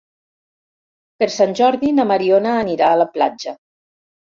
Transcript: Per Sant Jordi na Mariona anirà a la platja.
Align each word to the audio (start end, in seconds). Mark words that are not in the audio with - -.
Per 1.19 1.27
Sant 1.35 1.53
Jordi 1.61 1.93
na 1.99 2.07
Mariona 2.15 2.57
anirà 2.65 2.91
a 2.95 2.99
la 3.05 3.09
platja. 3.21 3.57